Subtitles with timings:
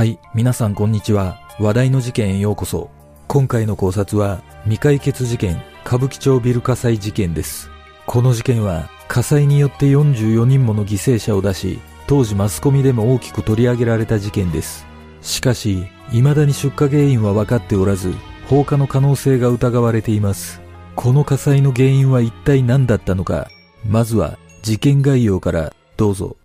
[0.00, 1.42] はい、皆さんこんにちは。
[1.58, 2.88] 話題の事件へようこそ。
[3.28, 7.68] 今回の考察は、未解決事件、歌舞伎町ビル火災事件です。
[8.06, 14.86] この事件は、火災によって44人もの犠牲者を出し、当時マスコミでも大きく取り上げられた事件です。
[15.20, 18.14] しかし、未だに出火原因は分かっておらず、
[18.48, 20.62] 放火の可能性が疑われています。
[20.96, 23.50] この火災の原因は一体何だったのか、
[23.84, 26.38] まずは事件概要からどうぞ。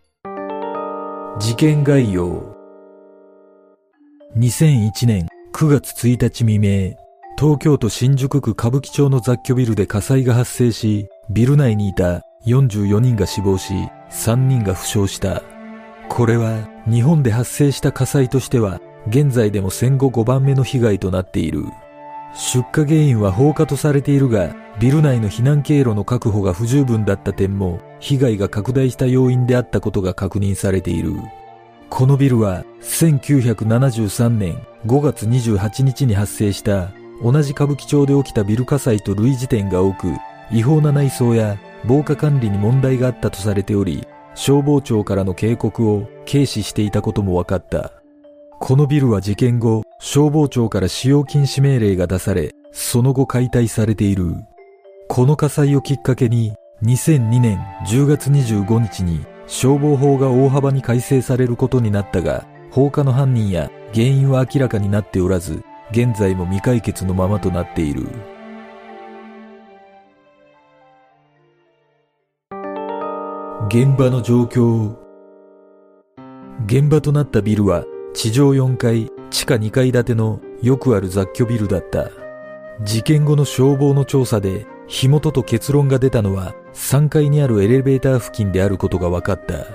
[1.39, 2.54] 事件概要。
[4.37, 6.97] 2001年9月1日未明、
[7.39, 13.73] 東京都新宿区歌舞伎町の雑居ビルで火災が発生し、ビル内にいた44人が死亡し、
[14.11, 15.41] 3人が負傷した。
[16.09, 21.63] これは日本で発生した火災としては、現在でも戦後5番目の被害となっている。
[22.33, 31.13] 出火原因は放火とされているが、ビル内の避難経路の確保が不十分だった点も、被害が拡大した要因であったことが確認されている。
[31.95, 36.91] このビルは1973年5月28日に発生した
[37.23, 40.09] 同じ歌舞伎町で起きたビル火災と類似点が多く
[40.51, 47.93] 違法な内装や防火管理に問題があったとされており消防庁からの警告を軽視していたことも分かった。
[48.59, 54.33] このビルは事件後消防庁から使用禁止命令が出されその後解体されている。
[55.07, 68.07] この火災をきっかけに2002年10月25日に消防法が大幅に改正されることになったが、放火の犯人や原因は明らかになっておらず、現在も未解決のままとなっている。
[73.67, 74.95] 現場の状況
[76.65, 77.83] 現場となったビルは
[78.13, 82.09] 地上4階、地下2階建てのよくある雑居ビルだった。
[82.83, 89.65] 事件後の消防の調査で火元と結論が出たのは3階にあるエレベーター付近であることが分かった。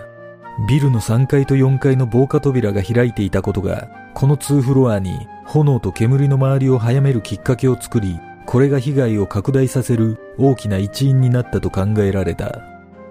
[0.68, 12.60] ビルの3階と4階の防火扉が開いていたことが、この2フロアに炎と煙の周りを早めるきっかけを作り、これが被害を拡大させる大きな一因になったと考えられた。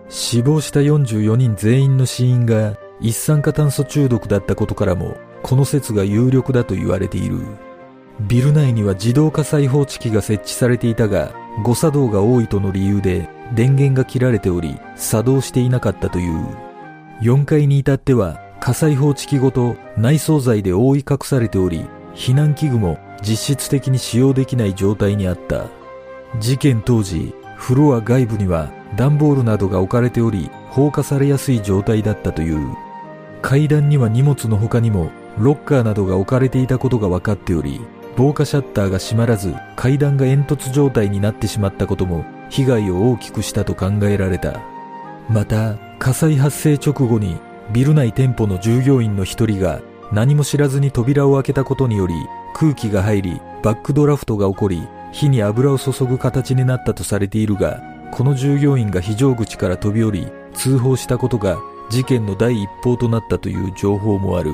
[0.09, 7.39] 死亡した44人全員の死因が一酸化炭素中毒だったことからも、この説が有力だと言われている。
[8.21, 11.33] ビル内には自動火災報知器が設置されていたが、
[11.63, 16.47] 誤作動が多いとの理由で電源が切られており作動していなかったという。
[17.21, 25.65] 4階に至っては火災報知器ごと内装材で覆い隠されており避難器具も実質的に使用できない状態にあった。
[26.39, 32.75] 事件当時フロア外部には段ボールなどが置かれており放火されやすい状態だったという。
[33.41, 37.79] 階段には荷物の他にもロッカーなどが置かれていたことが分かっており
[38.17, 44.59] 防火シャッターが閉まらず階段が煙突状態になってしまったことも被害を大きくしたと考えられた。
[45.29, 47.37] また火災発生直後に
[47.71, 49.81] ビル内店舗の従業員の一人が
[50.11, 52.15] 何も知らずに扉を開けたことにより
[52.55, 57.81] 空気が入りバックドラフトが起こり火に油を注ぐ形になったとされているが
[58.11, 61.59] この従業員が非常口から飛び降り通報したことが
[61.91, 64.53] 事件の第一報となったという情報もある。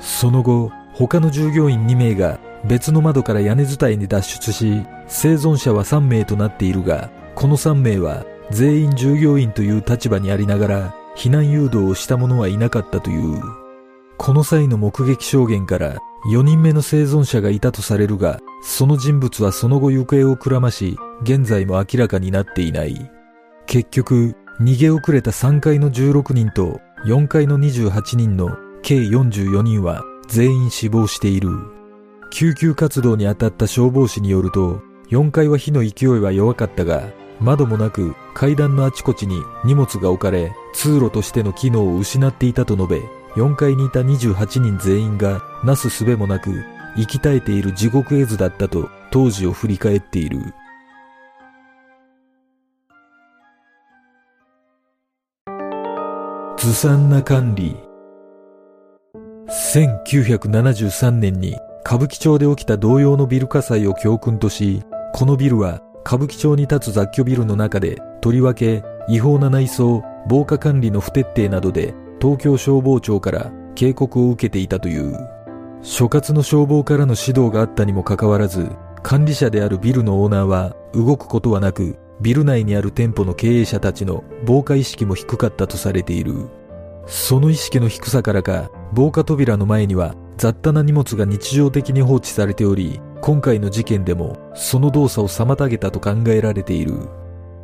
[0.00, 13.40] その後他の従業員2名が別の窓から屋根伝いに脱出し生存者は3名となっているがこの3名は全員従業員という立場にありながら避難誘導をした者はいなかったという。
[14.16, 15.98] この際の目撃証言から
[16.30, 23.10] 4人目の生存者がいたとされるがその人物はその後行方をくらまし現在も明らかになっていない。
[23.66, 31.50] 結局逃げ遅れた3階の16人と4階の28人の計44人は全員死亡している。
[32.34, 37.04] 救急活動に当たった消防士によると、4階は火の勢いは弱かったが、
[37.38, 43.02] 窓もなく階段のあちこちに荷物が置かれ、通路としての機能を失っていたと述べ、
[43.36, 46.64] 4階にいた28人全員がなすすべもなく、
[46.96, 50.40] 生き絶えている地獄絵図だったと当時を振り返っている。
[56.58, 57.76] ずさんな管理
[59.48, 64.82] 1973年に歌舞伎町で起きた同様のビル火災を教訓とし、
[65.12, 75.14] このビルは歌舞伎町に立つ雑居ビルの中で、とりわけ違法な内装、防火管理の不徹底などで東京消防庁から警告を受けていたという。
[75.82, 78.70] 所轄の消防からの指導があったにもかかわらず、
[79.02, 86.48] 管理者であるビルのオーナーは動くことはなく、ビル内にある店舗の経営者たちの防火意識も低かったとされている。
[87.06, 97.08] その意識の低さからか、防火扉の前には雑多な荷物が日常的に放置されており、今回の事件でもその動作を妨げたと考えられている。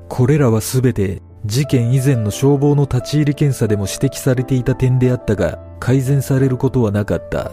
[0.08, 7.52] これらはすべて事件以前の消防の立ち入り検査でも指摘されていた点であったが、改善されることはなかった。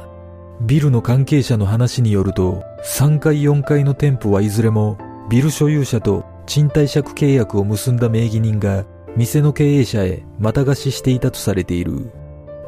[0.61, 4.97] ビルの関係者の話によると、3階4階の店舗はいずれも、
[5.29, 8.85] ビル所有者と賃貸借契約を結んだ名義人が、
[9.15, 12.11] 店の経営者へまた貸ししていたとされている。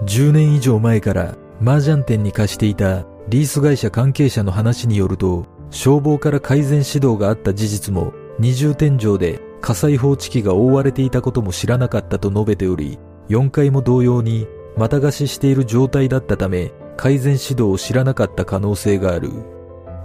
[0.06, 12.98] 10年以上前から麻雀店に貸していたリース会社関係者の話によると、消防から改善指導があった事実も、二重天井で火災報知器が覆われていたことも知らなかったと述べており、
[13.28, 14.48] 4階も同様に、
[14.78, 19.30] また貸ししている状態だったため、改善指導を知らなかった可能性がある。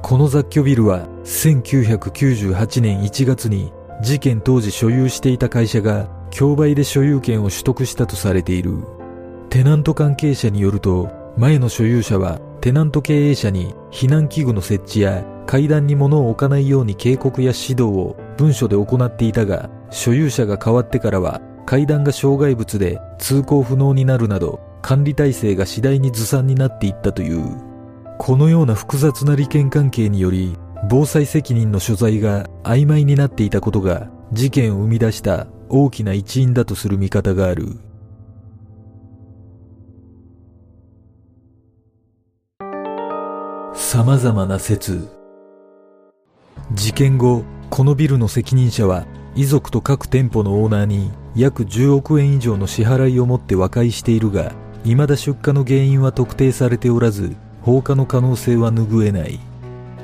[0.03, 3.73] この雑居ビルは、1998年1月に、
[4.03, 8.77] 事件当時所有していた会社が、競売で所有権を取得したとされている。
[9.50, 27.57] テナント関係者によると、前の所有者はテナント経営者に避難器具の設置や階段に物を置かないように警告や指導を文書で行っていたが、所有者が変わってからは階段が障害物で通行不能になるなど管理体制が次第にずさんになっていったという。
[28.19, 30.57] このような複雑な利権関係により
[30.89, 37.77] 防災責任の所在が曖昧になっていたことが事件を生み出した大きな一因だとする見方がある。
[43.76, 45.09] 様々な説。
[46.73, 49.05] 事件後、このビルの責任者は
[49.35, 54.53] 遺族と各店舗のオーナーに約10億円以上の支払いを持って和解しているが、
[54.85, 59.41] 未だ出火の原因は特定されておらず、放火の可能性は拭えない。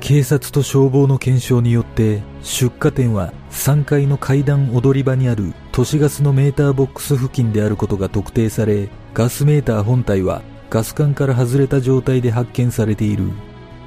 [0.01, 10.41] 警察と消防の検証によって出火点は3階の階段踊り場にある都市ガスのメーターボックス付近であることが特定されガスメーター本体は
[10.71, 13.29] ガス管から外れた状態で発見されている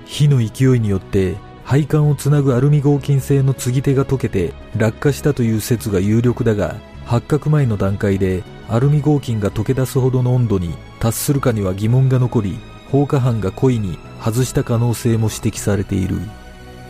[0.07, 12.59] 火の勢いによって配管をつなぐアルミ合金製の継ぎ手が溶けて落下したという説が有力だが発覚前の段階でアルミ合金が溶け出すほどの温度に達するかには疑問が残り
[12.91, 16.17] 放火犯が故意に外した可能性も指摘されている。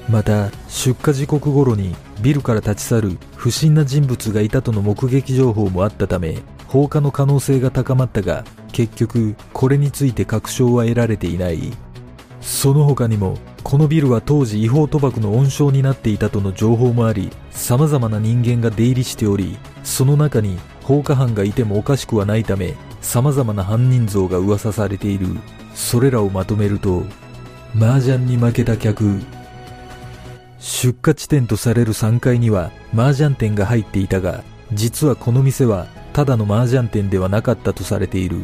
[0.08, 11.72] また出火時刻頃にビルから立ち去る不審な人物がいたとの目撃情報もあったため放火の可能性が高まったが結局これについて確証は得られていない。
[12.44, 25.26] その他にもこのビルは当時違法賭博の温床になっていたとの情報もあり様々な人間が出入りしておりその中に放火犯がいてもおかしくはないため様々な犯人像が噂されている。
[25.74, 27.02] それらをまとめると
[27.76, 29.20] 麻雀に負けた客
[30.60, 38.38] 出火地点とされる3階には麻雀店が入っていたが実はこの店はただの麻雀店ではなかったとされている。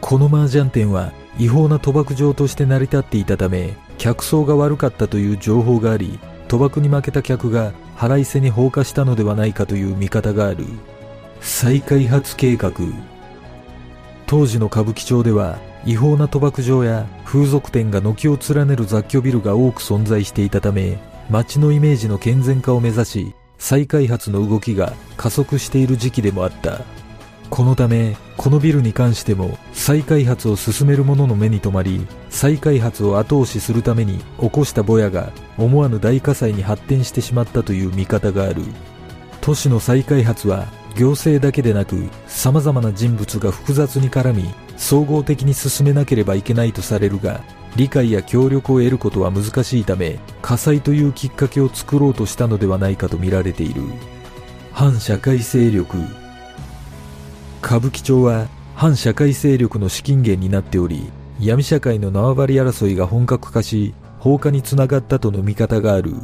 [0.00, 6.18] この麻雀店は違法な賭博場として成り立っていたため客層が悪かったという情報があり
[6.48, 10.64] 賭博に負けた客が腹いせに放火したのではないかという見方がある。
[11.40, 12.72] 再開発計画。
[14.26, 20.98] 当時の歌舞伎町では違法な賭博場や風俗店が軒を連ねる雑居ビルが多く存在していたため
[21.30, 26.82] 街のイメージの健全化を目指し再開発の動きが加速している時期でもあった。
[27.50, 38.62] このためこのビルに関しても再開発を進める者の目に留まり再開発を後押しするために起こしたぼやが思わぬ大火災に発展してしまったという見方がある。
[39.40, 47.40] 都市の再開発は行政だけでなく様々な人物が複雑に絡み総合的に進めなければいけないとされるが
[47.76, 53.82] 理解や協力を得ることは難しいため火災というきっかけを作ろうとしたのではないかと見られている。
[54.72, 55.96] 反社会勢力
[57.62, 61.10] 歌舞伎町は反社会勢力の資金源になっており、
[61.40, 66.14] 闇社会の縄張り争いが本格化し、放火につながったとの見方がある。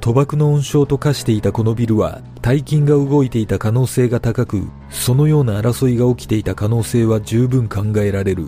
[0.00, 8.46] 賭博の温床と化していたこのビルは、大金が動いていた可能性が高く、そのような争いが起きていた可能性は十分考えられる。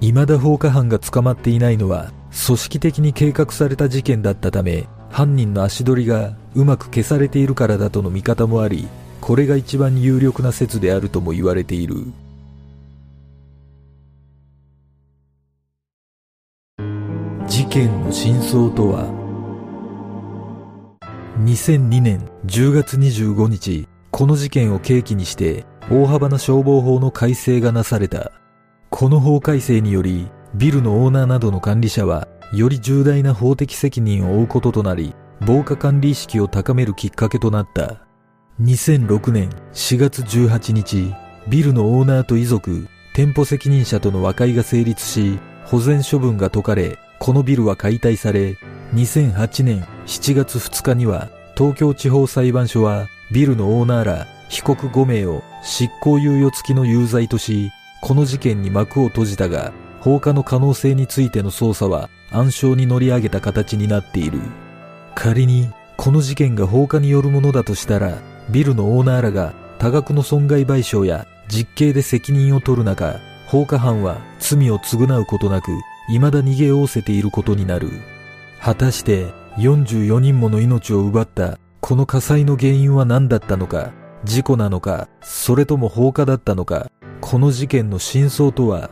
[0.00, 2.12] 未だ放火犯が捕まっていないのは、
[2.46, 8.88] 組織的に計画された事件だったため、犯人の足取りがうまく消されているからだとの見方もあり、
[9.22, 11.94] これが一番有力な説であるとも言われている。
[17.46, 19.06] 事件の真相とは
[21.44, 28.32] ？2002年10月25日この事件を契機にして大幅な消防法の改正がなされた。
[28.90, 35.14] この法改正によりビルのオーナーなどの管理者はより重大な法的責任を負うこととなり
[35.46, 38.11] 防火管理意識を高めるきっかけとなった。
[38.60, 41.14] 2006年4月18日、
[41.48, 48.58] ビルのオーナーと遺族、店舗責任者との和解が成立し、保全処分が解かれ、このビルは解体され、
[48.94, 57.70] 2008年7月2日には、東京地方裁判所は、ビルのオーナーら被告5名を執行猶予付きの有罪とし、
[58.02, 64.40] この事件に幕を閉じたが、放火の可能性についての捜査は暗礁に乗り上げた形になっている。
[65.14, 68.18] 仮にこの事件が放火によるものだとしたら、
[68.52, 75.72] ビルのオーナーらが多額の損害賠償や実刑で責任を取る中、放火犯は罪を償うことなく、
[76.08, 77.88] 未だ逃げおおせていることになる。
[78.60, 83.92] 果たして44人もの命を奪ったこの火災の原因は何だったのか、
[84.24, 86.90] 事故なのか、それとも放火だったのか、
[87.22, 88.90] この事件の真相とは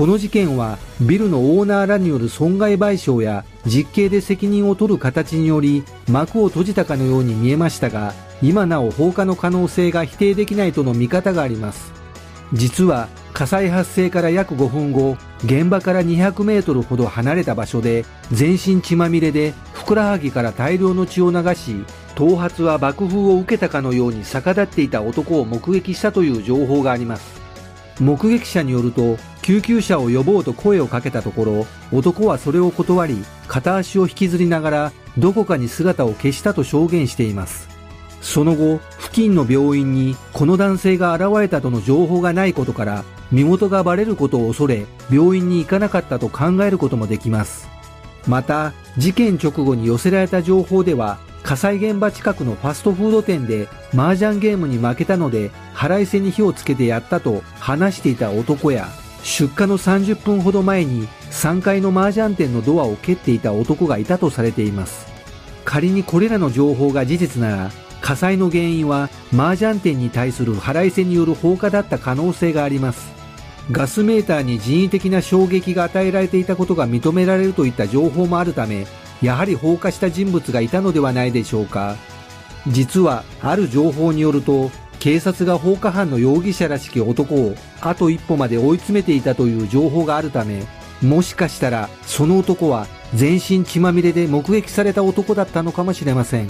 [0.00, 11.92] この事件はビルのオーナーらによる損害賠償や実刑で責任を取る形により幕を閉じたかのように見えましたが今なお放火の可能性が否定できないとの見方があります。
[12.54, 27.38] 実は火災発生から約5分後現場から200メートルほど離れた場所で全身血まみれでふくらはぎから大量の血を流し頭髪は爆風を受けたかのように逆立っていた男を目撃したという情報があります。
[28.00, 37.68] 目撃者によると救急車を呼ぼうと声をかけたところ男はそれを断り片足を引きずりながらどこかに姿を消したと証言しています。
[38.20, 47.68] その後付近の病院にこの男性が現れたとの情報がないことから身元がバレることを恐れ病院に行かなかったと考えることもできます。
[48.26, 58.88] また事件直後に寄せられた情報では火災現場近くのファストフード店で麻雀ゲームに負けたので腹いせに火をつけてやったと話していた男や
[59.22, 65.06] 出火の30分ほど前に3階の麻雀店のドアを蹴っていた男がいたとされています。
[65.64, 73.08] 仮にこれらの情報が事実なら火災の原因は麻雀店に対する腹いせによる放火だった可能性があります。
[73.70, 78.86] ガスメーターに人為的な衝撃が与えられていたことが認められるといった情報もあるため
[79.22, 81.96] やはり放火した人物がいたのではないでしょうか。
[82.66, 90.62] 実はある情報によると警察が放火犯の容疑者らしき男をあと一歩まで追い詰めていたという情報があるため
[91.02, 96.48] もしかしたらその男は全身血まみれで目撃された男だったのかもしれません。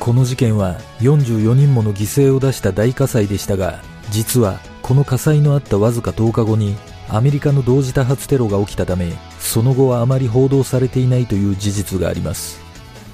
[0.00, 6.76] この事件は44人もの犠牲を出した大火災でしたが実はこの火災のあったわずか10日後に
[7.08, 12.60] アメリカの同時多発テロが起きたためその後はあまり報道されていないという事実があります。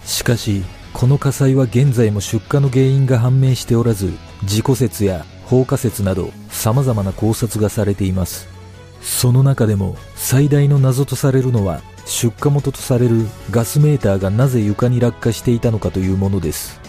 [0.04, 0.62] しかし
[0.94, 4.12] この火災は現在も出火の原因が判明しておらず
[4.44, 8.48] 事故説や放火説など様々な考察がされています。
[9.02, 16.80] その中でも最大の謎とされるのは出火元とされるガスメーターがなぜ床に落下していたのかというものです。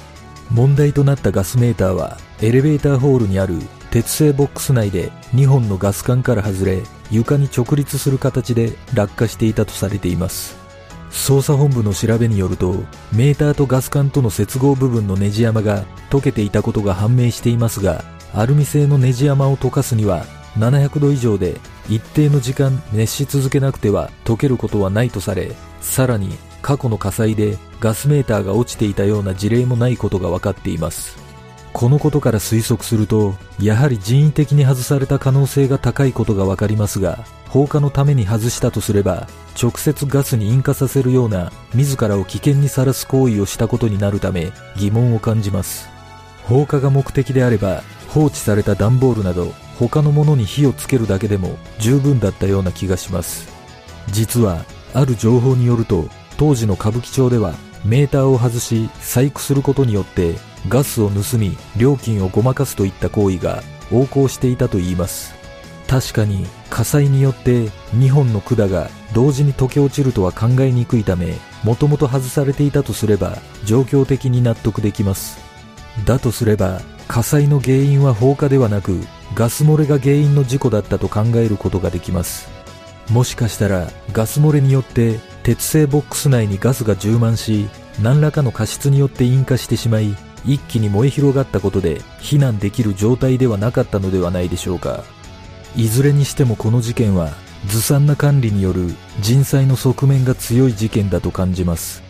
[0.51, 3.57] 問題となったガスメーターはエレベーターホールにある
[3.89, 10.64] 鉄製ボックス内で2本のガス管から外れ床に直立する形で落下していたとされています。
[11.15, 12.75] 捜査本部の調べによると
[13.11, 18.03] メーターとガス管との接合部分のネジ山が溶けていたことが判明していますが
[18.33, 20.25] アルミ製のネジ山を溶かすには
[20.57, 21.55] 700度以上で
[21.89, 31.24] 一定の時間熱し続けなくては溶けることはないとされさらに過去の火災でガスメーターが落ちていたような事例もないことが分かっています。
[31.75, 39.27] このことから推測すると、やはり人為的に外された可能性が高いことがわかりますが、放火のために外したとすれば、
[39.61, 45.89] 直接ガスに引火させるような自らを危険にさらす行為をしたことになるため疑問を感じます。
[46.45, 53.49] 放火が目的であれば、放置された段ボールなど他のものに火をつけるだけでも十分だったような気がします。
[54.07, 54.63] 実は、
[54.93, 57.53] ある情報によると、当時の歌舞伎町では
[57.85, 60.33] メーターを外し細工することによって
[60.67, 63.61] ガスを盗み料金をごまかすといった行為が
[63.91, 65.35] 横行していたといいます。
[65.87, 75.37] 確かに火災によって2本の管が同時に溶け落ちるとは考えにくいためもともと外されていたとすれば状況的に納得できます。
[76.05, 78.99] だとすれば火災の原因は放火ではなく
[79.35, 82.49] ガス漏れが原因の事故だったと考えることができます。
[83.11, 87.69] もしかしたらガス漏れによって鉄製ボックス内にガスが充満し
[88.01, 95.03] 何らかの過失によって引火してしまい一気に燃え広がったことで避難できる状態ではなかったのではないでしょうか。
[95.75, 97.29] いずれにしてもこの事件は
[97.67, 98.87] ずさんな管理による
[99.21, 102.01] 人災の側面が強い事件だと感じます。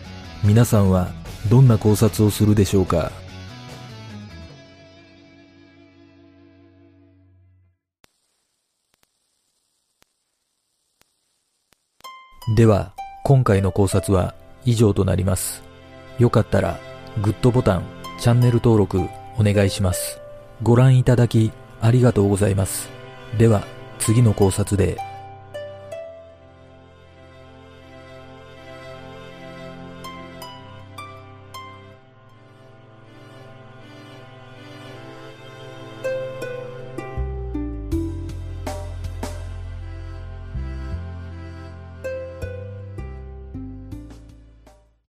[0.42, 1.10] 皆さんは
[1.50, 3.12] どんな考察をするでしょうか？
[12.56, 12.95] では
[13.26, 15.64] 今回の考察は以上となります
[16.16, 16.78] よかったら
[17.20, 17.82] グッドボタン
[18.20, 19.00] チャンネル登録
[19.36, 20.20] お願いします。
[20.62, 22.88] ご覧いただきありがとうございます。
[23.36, 23.66] では
[23.98, 24.96] 次の考察で